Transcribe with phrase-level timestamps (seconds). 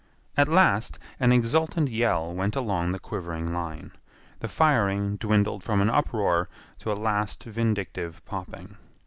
[0.35, 3.91] At last an exultant yell went along the quivering line.
[4.39, 8.77] The firing dwindled from an uproar to a last vindictive popping.